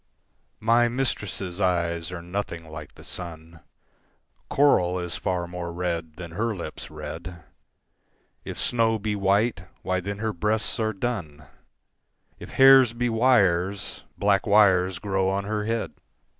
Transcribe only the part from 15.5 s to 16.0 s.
head.